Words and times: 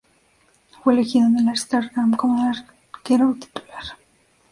Fue 0.83 0.93
elegido 0.95 1.27
en 1.27 1.37
el 1.37 1.47
All-Star 1.49 1.91
Game 1.95 2.17
como 2.17 2.49
el 2.51 2.57
arquero 2.57 3.35
titular. 3.39 3.83